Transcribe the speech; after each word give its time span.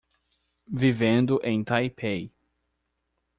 Vivendo 0.71 1.39
em 1.43 1.63
Taipei 1.63 2.33